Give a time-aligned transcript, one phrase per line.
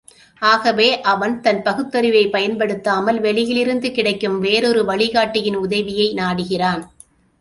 [0.41, 6.83] ஆகவே அவன் தன் பகுத்தறிவைப் பயன்படுத்தாமல், வெளியிலிருந்து கிடைக்கும் வேறொரு வழிகாட்டியின் உதவியை நாடுகிறான்.